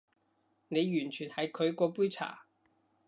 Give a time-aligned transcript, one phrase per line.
[0.69, 2.47] 你完全係佢嗰杯茶